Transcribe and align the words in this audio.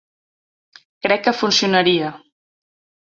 Crec 1.07 1.23
que 1.27 1.33
funcionaria. 1.43 2.09